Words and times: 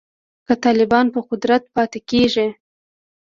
که 0.45 0.53
طالبان 0.63 1.05
په 1.13 1.19
قدرت 1.29 1.63
پاتې 1.75 1.99
کیږي 2.09 2.47